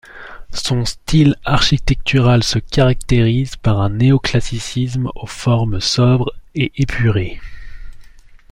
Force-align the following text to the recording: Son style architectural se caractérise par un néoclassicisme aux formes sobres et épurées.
Son 0.55 0.83
style 0.83 1.35
architectural 1.45 2.43
se 2.43 2.57
caractérise 2.57 3.55
par 3.55 3.79
un 3.81 3.89
néoclassicisme 3.91 5.11
aux 5.13 5.27
formes 5.27 5.79
sobres 5.79 6.33
et 6.55 6.71
épurées. 6.81 7.39